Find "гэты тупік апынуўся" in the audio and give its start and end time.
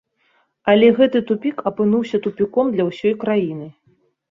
0.99-2.21